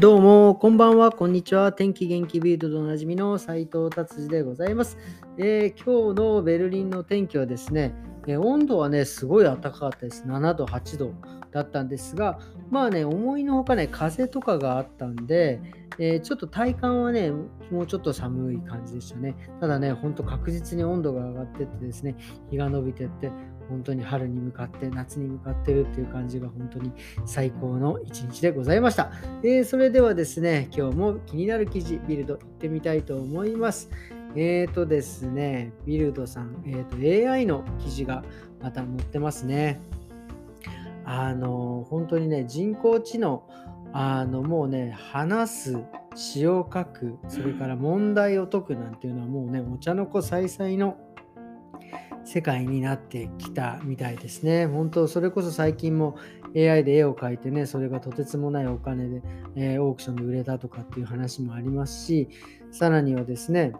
[0.00, 1.72] どうも、こんばんは、こんにちは。
[1.72, 4.96] 天気元気ビートでおなじみの斉藤達治でございます、
[5.38, 7.96] えー、今日のベルリンの天気はですね、
[8.28, 10.22] えー、温度はね、すごい暖かかったです。
[10.24, 11.14] 7度、8度
[11.50, 12.38] だったんですが、
[12.70, 15.60] まあね、思いのほかね、風とかがあったんで、
[15.98, 17.32] えー、ちょっと体感はね、
[17.72, 19.34] もうちょっと寒い感じでしたね。
[19.60, 22.14] ただね、ほんと確実に温度が上がってってですね、
[22.52, 23.32] 日が伸びてって、
[23.68, 26.92] 本当に春に向かって夏に向かってるっていう感じが本当に
[27.26, 29.12] 最高の一日でございました。
[29.42, 33.90] えー、それではですね、今日も気になる記事、ビルド行ってみたいと思います。
[34.34, 38.24] えーとですね、ビルドさん、えーと AI の記事が
[38.62, 39.80] また載ってますね。
[41.04, 43.42] あの、本当にね、人工知能、
[43.92, 45.78] あの、もうね、話す、
[46.14, 50.98] 詩を書く、それから問題を解くなんていうのはもうね、お茶の子さいさいの
[52.28, 54.66] 世界になってきたみたいですね。
[54.66, 56.18] 本当、それこそ最近も
[56.54, 59.22] AI で絵を描いてね、それがとてつもないお金で、
[59.56, 62.28] えー、オークションで売れたとかっていう話もありますし、
[62.70, 63.72] さらにはですね、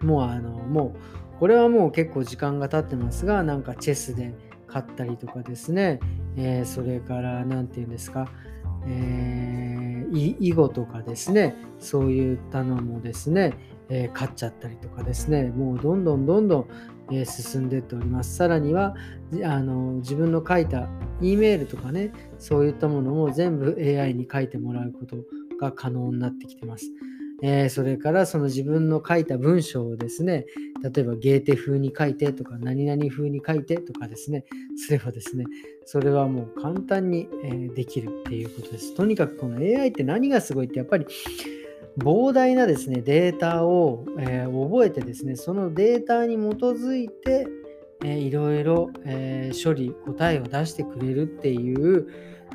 [0.00, 0.96] もうあの、も
[1.36, 4.34] う、これはもう結構時間が経ってますが、なんかチェスで
[4.66, 6.00] 勝ったりとかですね、
[6.36, 8.28] えー、それから何て言うんですか、
[8.88, 13.54] えー、囲碁とかですね、そういったのもですね、
[13.88, 16.66] えー、勝っちゃったりとかですね、もうどんどんどんどん、
[17.16, 18.36] え、進んでっております。
[18.36, 18.94] さらには
[19.44, 20.88] あの自分の書いた
[21.20, 25.16] E メールとかね、そういったものも全部 AI に書いてもらうこと
[25.60, 26.90] が可能になってきてます。
[27.44, 30.46] えー、それからその自分の書いた文章をですね、
[30.82, 34.44] 例えばゲーテ風に書いてとか、何々風に書いてとかですね、
[34.76, 35.44] すればですね、
[35.84, 38.94] それはもう簡単に、え、できるっていうことです。
[38.94, 41.06] とにかくこの AI って何がすごいってやっぱり
[41.98, 47.46] 膨大なですね、データを、えー、覚えてですね、そのデータに基づいて、
[48.04, 52.08] えー、いろいろ、えー、処理、答えを出してくれるっていう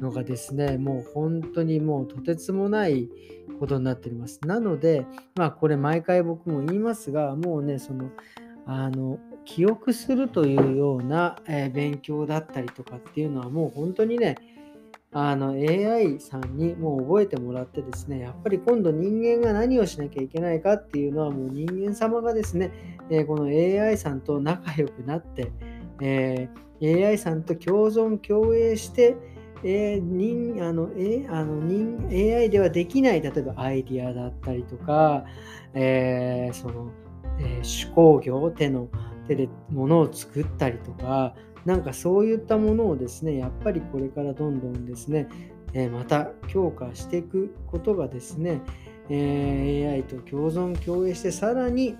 [0.00, 3.08] のがですね、もう本当にもうとてつもない
[3.58, 4.40] ことになっております。
[4.46, 5.06] なので、
[5.36, 8.10] まあこれ毎回僕も言いますが、もうね、その、
[8.66, 14.36] あの、記憶するというような、え、勉強だったりとかっていうのはもう本当にね、
[15.16, 25.52] あの AI さんにもう覚えてもらってですね、やっぱり今度人間が何をしなきゃいけないかっていうのはもう人間様がですね、えー、この AI さんと仲良くなって、
[26.00, 29.16] えー、AI さんと共存共栄して、
[29.62, 35.24] えー、人あのえあの人 AI ではできない例えばアイディアだったりとか、
[35.74, 36.90] え、その、
[37.38, 38.88] え、手工業手の
[39.28, 45.28] 手で物を作ったりとかなんかそういったものをですねやっぱりこれからどんどんですね、
[45.72, 48.60] えまた強化していくことがですね、
[49.08, 51.96] え AI と共存共栄してさらに、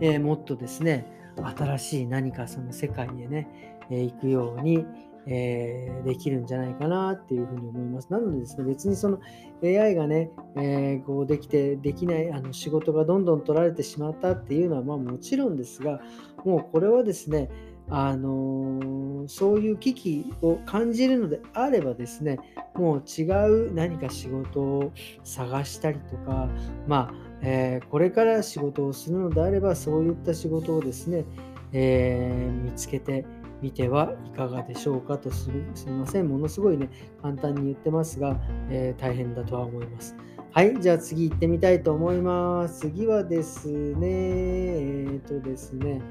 [0.00, 3.48] えもっとですね新しい何かその世界へね、
[3.90, 4.84] え行くように、
[5.26, 8.08] えー、できるんじゃないかなっていうふうに思います。
[8.10, 9.20] なのでですね、別にその
[9.62, 16.00] AI がね、えー、こうできてできないあの仕事がどんどん取られてしまったっていうのはまあもちろんですが、
[16.44, 17.50] もうこれはですね、
[17.88, 22.38] あのー、そういう危機を感じるのであればですね、
[22.74, 23.24] もう違
[23.68, 24.92] う何か仕事を
[25.24, 26.48] 探したりとか、
[26.86, 31.24] まあ、えー、これから仕事をするのであれば、そういった仕事をですね、
[31.72, 33.24] えー、見つけて、
[33.62, 36.28] みてはいかがでしょうかとすみません。
[36.28, 36.90] ものすごいね、
[37.22, 40.16] 簡単に言ってますが、えー、大変だとは思います。
[40.50, 42.80] はい、じゃあ次行ってみたいと思います。
[42.80, 46.02] 次はですね、えっ、ー、とですね、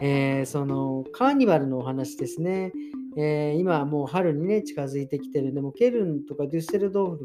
[0.00, 2.72] えー、そのカーニバルのお話ですね。
[3.16, 7.24] えー、今もう春にね、近づいてきてるんで、もケルンとかデュッセルドールフ、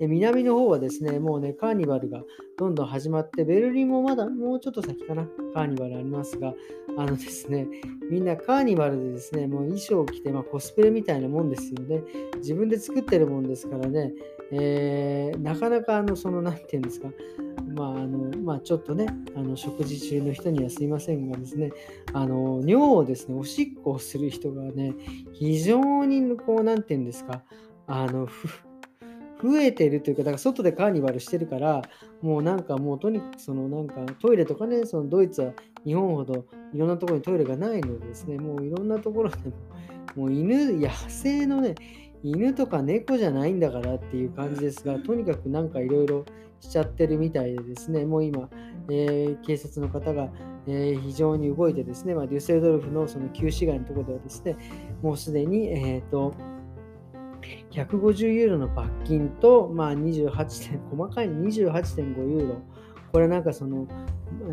[0.00, 2.22] え南の方はですね、もうね、カーニバルが
[2.58, 6.54] どんどん始まって、ベルリンもまだもうちょっと先かな、カーニバルありますが、
[6.96, 7.66] あのですね、
[8.10, 12.02] みんなカーニバルでですね、もう衣装を着て、まあ、コスプレみたいなもんですよね。
[12.36, 14.12] 自分で作ってるもんですからね、
[14.50, 17.08] えー、なかなかあの、その、なんていうんですか、
[17.74, 19.06] まあ、あの、まあ、ちょっとね、
[19.36, 21.72] あの、食事中の人にはすいませんがですね、
[22.12, 24.94] あの、尿をですね、おしっこをする人がね、
[25.32, 27.42] 非常に、こう、なんていうんですか、
[27.86, 28.28] あの、
[29.44, 31.82] 増えてるというか、だから外でカーニバルしてるから、
[32.22, 35.52] もうなんかもうとにかくそのなんかトイレとかね、そのドイツは
[35.84, 39.36] 日本ほどいろんなところにトイレがないのでですね、もういろんなところで
[40.16, 41.74] もう犬、野生のね、
[42.22, 46.24] 犬とか猫じゃないんだからっていう感じですが、とにかくなんかいろいろ
[46.60, 48.48] しちゃってるみたいでですね、もう今、
[48.88, 50.30] えー、警察の方が、
[50.66, 54.56] えー、非常に動いてですね、まあ、デュッセルドルフのその旧市街のところではですね、
[55.02, 56.32] もうすでに、えっ、ー、と、
[57.70, 62.56] 150ユーロの罰金と、まあ、28点、 細かい28.5ユーロ、
[63.12, 63.86] これなんかその、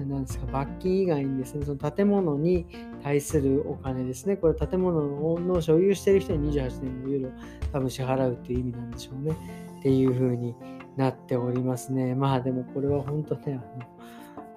[0.07, 2.65] なんですか、罰金以外にですね、その建物に
[3.03, 7.31] 対するお金ですね、これ建物の所有している人に28年の猶予を
[7.71, 9.35] 多分支払うっていう意味なんでしょうね。
[9.79, 10.55] っていう風に
[10.95, 12.13] なっておりますね。
[12.13, 13.85] まあでもこれは本当ね、あの、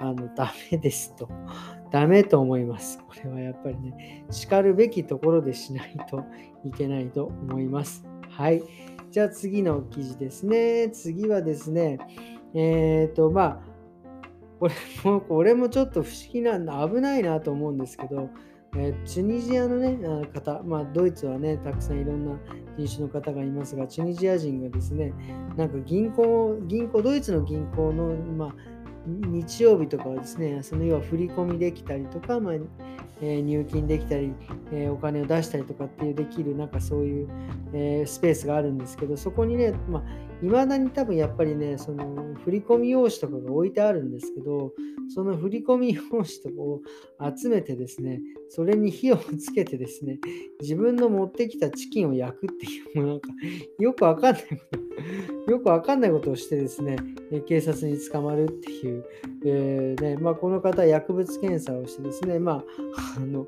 [0.08, 1.28] あのダメですと。
[1.90, 2.98] ダメと思います。
[2.98, 6.24] これはやっぱりね、叱るべきところでしないと
[6.64, 8.04] いけないと思います。
[8.30, 8.62] はい。
[9.10, 10.90] じゃあ次の記事ですね。
[10.90, 11.98] 次はですね、
[12.54, 13.60] えっ、ー、と、まあ、
[14.58, 14.74] これ
[15.04, 18.30] も、これもちょっと不思議なんだ、危ないなと思うんですけど、
[18.76, 22.36] えー、チュニジアの、ね、方、まあ、ドイツはね、たくさんいろんな
[22.76, 25.12] 人種の方がいますが、チュニジア人がですね、
[25.56, 28.54] なんか銀行、銀行、ドイツの銀行の、まあ、
[29.06, 32.54] 日曜日とかはですね、その要は振り込みできたりとか、まあ
[33.20, 34.32] えー、入金できたり、
[34.72, 37.28] えー、お金を出したりとかっていうできる、なんかそういう、
[37.72, 40.02] えー、スペースがあるんですけど、そこにね、まあ、
[40.42, 44.72] 未だに多分やっぱりね、その振り込み用紙とかが置いてあるんですけど、
[45.14, 46.80] その振り込み用紙とかを
[47.36, 48.20] 集めてですね、
[48.50, 50.18] それに火をつけてですね、
[50.60, 53.28] 自分の持ってきたチキンを焼くっていう、もうなんか、
[53.78, 54.84] よくわかんないこと
[55.46, 56.96] よくわかんないことをしてですね、
[57.46, 59.04] 警察に捕まるっていう、
[59.44, 62.64] えーねまあ、この方、薬物検査をしてですね、まあ
[63.18, 63.46] あの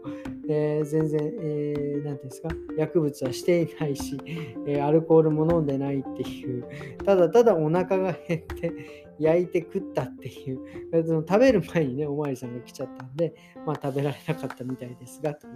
[0.49, 4.19] えー、全然、えー、ていうんですか、薬物はしていないし、
[4.67, 6.65] え、アルコールも飲んでないっていう、
[7.05, 8.73] ただただお腹が減って
[9.19, 10.61] 焼いて食ったっていう、
[11.06, 13.35] その食べる前にね、おまわりさんが来ちゃったんで、
[13.65, 15.53] まあ、食べられなかったみたいですが、という、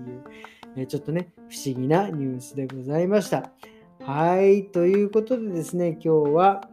[0.76, 3.52] えちょっとね、不思議なニュースでございました。
[4.00, 6.70] はい、ということでですね、今日は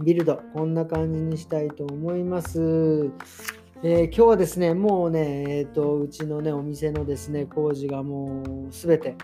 [0.00, 3.10] ビルド、こんな感じにしたいと思います。
[3.82, 9.14] えー、今日はですね、もうね、えーと、うちのね、お店のですね、工事がもうすべて、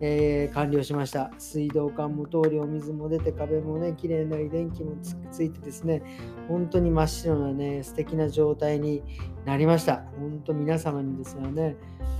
[0.00, 1.30] えー、完了しました。
[1.38, 6.02] 水道管も通り、お水も出て、壁もね、綺麗になり、電気もつついてですね、
[6.48, 9.02] 本当に真っ白なね、素敵な状態に
[9.44, 10.04] なりました。
[10.18, 11.76] 本当皆様にですよね、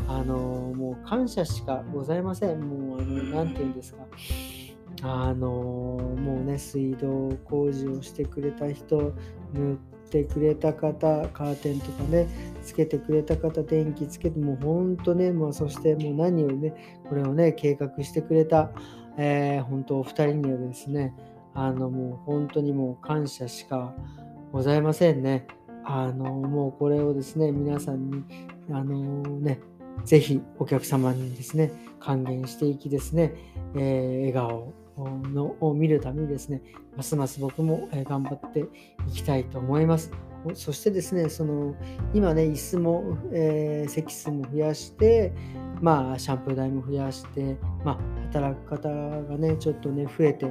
[0.06, 2.60] あのもう感謝しかございません。
[2.60, 4.06] もう、あの、なんて言うんですか。
[5.02, 9.14] あのもうね、水道工事をしてくれた人、
[9.54, 9.76] 塗っ
[10.10, 12.26] てくれた方、カーテンとかね、
[12.62, 18.72] つけてくれた方、電気つけて、もう本当ね、もうそしてもう何よりね、これをね、計画してくれた、
[19.16, 21.14] えー、本当お二人にはですね、
[21.54, 23.94] あのもう本当にもう感謝しか
[24.52, 25.46] ございませんね。
[25.84, 28.24] あのもうこれをですね、皆さんに、
[28.70, 29.60] あのね、
[30.04, 33.34] ぜひお客様にですね、還元していきですね、
[33.74, 36.62] えー、笑顔のを見るためにですね、
[36.96, 38.66] ますます僕も頑張って
[39.08, 40.10] いきたいと思います。
[40.54, 41.74] そしてですね、その
[42.14, 45.32] 今ね、椅子も、えー、席数も増やして、
[45.82, 47.98] まあ、シャンプー代も増やして、まあ、
[48.32, 50.46] 働く方がね、ちょっとね、増えて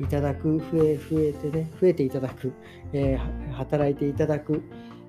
[0.00, 2.52] いただく、増え、増えてね、増えていただく、
[2.92, 4.62] えー、働いていただく、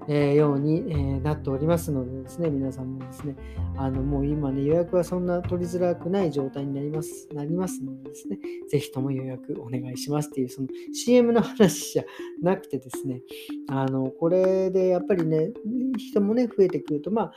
[0.07, 3.35] えー、ように、えー、なっておりますのでですね、皆さんもですね、
[3.77, 8.37] あのもう今ね、予約はそんな取りづらくない状態になりますなりますのでですね、
[8.69, 12.03] ぜひとも予約お願いしますっていう、その CM の話じゃ
[12.41, 13.21] なくてですね、
[13.69, 15.51] あのこれでやっぱりね、
[15.97, 17.31] 人もね、増えてくると、まあ、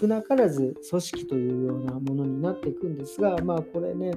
[0.00, 4.12] 少なからず組織というようなものになっていくんですが、まあ、これね、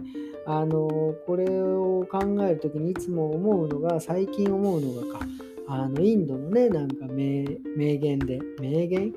[0.46, 0.88] あの
[1.26, 5.26] これを考えるときにいつも思うのが、最近思うのがか、
[5.68, 9.14] あのインドのね、なんか名言で、名言？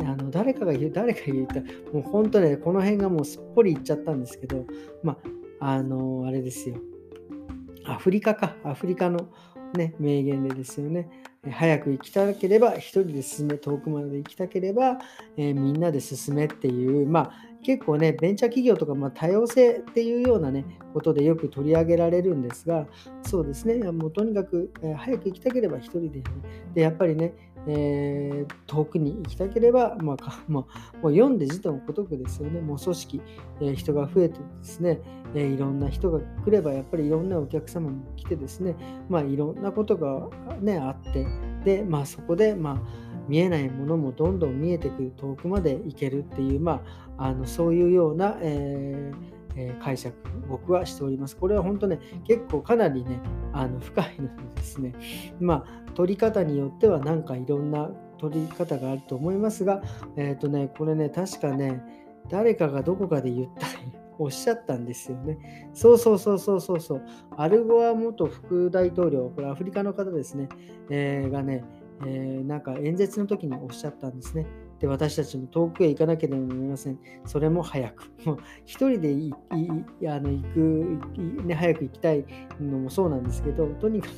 [0.00, 1.60] あの誰かが言う、誰かが言った、
[1.92, 4.66] もう本当ね、この辺がもうすっぽりいっちゃったんですけど、
[5.02, 5.16] ま
[5.60, 6.76] あ、あの、あれですよ。
[7.84, 9.28] アフリカか、アフリカの
[9.74, 11.08] ね、名言でですよね。
[11.48, 14.98] 早く行きたければ一人で進め、遠くまで行きたければ、
[15.36, 17.32] えー、みんなで進めっていう、まあ
[17.62, 22.86] 結構ね、ベンチャー企業とか、まあ、多様性っていうようなね、ことでよく取り上げられるんですが、
[23.22, 26.24] そうですね、もうとにかく、え、早く行きたければ一人で、ね、
[26.74, 27.34] で、やっぱりね、
[27.68, 30.16] えー、遠くに行きたければ、まあ
[30.48, 30.64] まあ、
[31.02, 33.20] もう読んで字とのごとくですよね、もう組織、
[33.60, 35.00] えー、人が増えてですね、
[35.34, 38.76] えー、いろんな人が来れば、やっぱりいろんなお客様も来てですね、
[39.08, 40.28] まあ、いろんなことが、
[40.60, 41.26] ね、あって、
[41.64, 46.82] で、まあ、そこで、まあ、見えないものもどんどん見えてくる遠くまで行けるっていう、ま
[47.16, 49.36] あ、あのそういうような、えー
[49.80, 50.14] 解釈
[50.48, 51.34] 僕はしております。
[51.34, 53.20] これは本当ね結構かなりね
[53.54, 54.94] あの深いのでですね
[55.40, 59.80] まあ取り方によってはなんかいろんな取り方があると思いますが
[60.16, 61.82] えっ、ー、とねこれね確かね
[62.28, 65.70] 誰かがどこかで言ったりおっしゃったんですよね。
[65.74, 67.02] そうそうそうそうそうそう。
[67.36, 70.48] アルゴア元副大統領、これアフリカの方ですね、
[70.88, 71.64] えー、がね、
[72.04, 74.46] えー、なんか演説の時におっしゃったんですね。
[74.80, 76.98] で、私たちも遠くへ行かなければなりません。
[77.24, 78.10] それも早く。
[78.24, 82.26] もう一人でいいあの行く、ね、早く行きたい
[82.60, 84.14] のもそうなんですけど、とにかく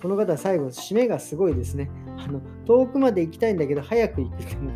[0.00, 1.88] この方は最後、締めがすごいですね。
[2.18, 4.72] あの遠くまで行きたいんだけど、早く行くっていうの、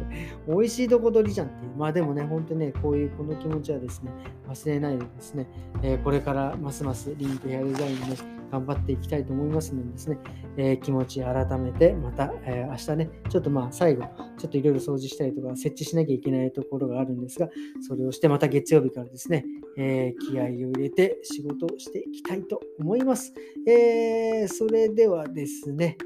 [0.47, 1.73] 美味しいとこ取りじゃんっていう。
[1.77, 4.13] まあでもね、本当ね、こういうこの気持ちはですね、
[4.49, 5.49] 忘れないでですね、
[5.83, 10.19] えー、これからますますリンクヘアデザインね、頑張っていきたいと思いますのでですね、
[10.57, 14.05] えー、気持ち改めて、また、えー、明日ね、ちょっとまあ最後、
[14.39, 17.49] ちょっといろいろ掃除したりとか、設置しなきゃいけないところがあるんですが、
[17.87, 19.45] それをして、また月曜日からですね、
[19.77, 23.35] えー、気合を入れて仕事をしていきたいと思います。
[23.67, 25.97] え、それではですね、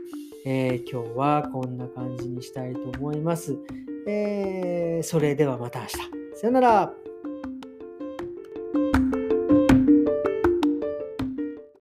[0.44, 3.58] え、今日はこんな感じにしたいと思います。
[4.06, 5.94] え、それではまた明日。
[6.34, 7.09] さよなら。